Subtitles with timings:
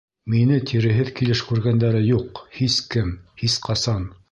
[0.33, 2.43] Мине тиреһеҙ килеш күргәндәре юҡ!
[2.57, 3.15] һис кем,
[3.45, 4.13] һис ҡасан!